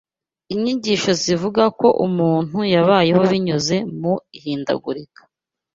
[0.53, 5.21] inyigisho zivuga ko umuntu yabayeho binyuze mu ihindagurika